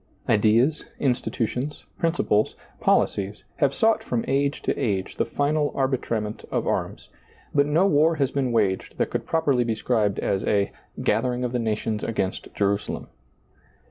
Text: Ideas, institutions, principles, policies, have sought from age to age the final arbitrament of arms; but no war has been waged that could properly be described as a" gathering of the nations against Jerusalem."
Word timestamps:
Ideas, 0.27 0.83
institutions, 0.99 1.85
principles, 1.99 2.55
policies, 2.79 3.43
have 3.57 3.71
sought 3.71 4.03
from 4.03 4.25
age 4.27 4.63
to 4.63 4.75
age 4.75 5.17
the 5.17 5.27
final 5.27 5.71
arbitrament 5.75 6.43
of 6.49 6.65
arms; 6.65 7.09
but 7.53 7.67
no 7.67 7.85
war 7.85 8.15
has 8.15 8.31
been 8.31 8.51
waged 8.51 8.97
that 8.97 9.11
could 9.11 9.27
properly 9.27 9.63
be 9.63 9.75
described 9.75 10.17
as 10.17 10.43
a" 10.43 10.71
gathering 11.03 11.43
of 11.43 11.51
the 11.51 11.59
nations 11.59 12.03
against 12.03 12.51
Jerusalem." 12.55 13.09